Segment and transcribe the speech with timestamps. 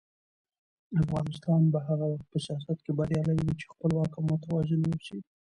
[1.01, 5.17] افغانستان به هغه وخت په سیاست کې بریالی وي چې خپلواک او متوازن واوسي.